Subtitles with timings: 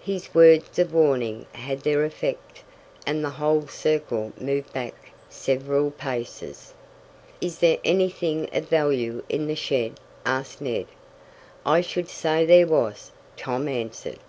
[0.00, 2.62] His words of warning had their effect,
[3.06, 4.94] and the whole circle moved back
[5.28, 6.72] several paces.
[7.42, 10.86] "Is there anything of value in the shed?" asked Ned.
[11.66, 14.20] "I should say there was!" Tom answered.